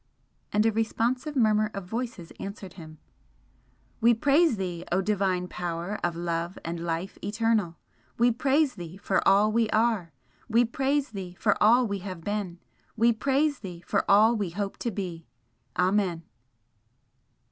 [0.51, 2.97] And a responsive murmur of voices answered him:
[3.99, 7.77] "We praise Thee, O Divine Power of Love and Life eternal!
[8.17, 10.11] We praise Thee for all we are!
[10.49, 12.57] We praise Thee for all we have been!
[12.97, 15.27] We praise Thee for all we hope to be!
[15.77, 16.23] Amen."